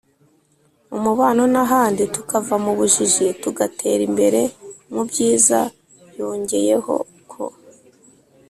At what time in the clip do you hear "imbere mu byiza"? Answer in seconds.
4.09-5.59